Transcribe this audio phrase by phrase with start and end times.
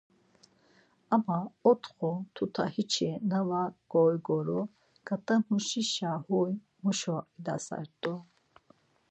[1.15, 1.37] Ama
[1.71, 4.61] otxo tuta hiçi na var goigoru
[5.07, 8.13] ǩatamuşişa huy muşa idasert̆u?